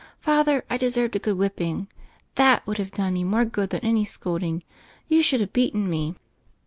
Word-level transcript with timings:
Father, 0.19 0.65
I 0.67 0.77
deserved 0.77 1.15
a 1.15 1.19
good 1.19 1.37
whipping: 1.37 1.87
that 2.33 2.65
would 2.65 2.79
have 2.79 2.89
done 2.89 3.13
me 3.13 3.23
more 3.23 3.45
good 3.45 3.69
than 3.69 3.81
any 3.81 4.03
scolding. 4.03 4.63
You 5.07 5.21
should 5.21 5.41
have 5.41 5.53
beaten 5.53 5.87
me." 5.87 6.15